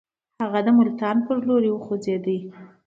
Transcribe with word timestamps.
هغه 0.43 0.59
د 0.65 0.67
ملتان 0.79 1.15
پر 1.25 1.37
لور 1.47 1.63
وخوځېدی. 1.71 2.39